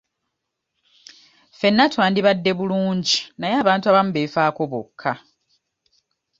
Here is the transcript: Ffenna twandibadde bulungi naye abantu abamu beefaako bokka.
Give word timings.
Ffenna 1.51 1.83
twandibadde 1.93 2.51
bulungi 2.59 3.17
naye 3.39 3.55
abantu 3.63 3.85
abamu 3.87 4.11
beefaako 4.15 4.61
bokka. 4.71 5.11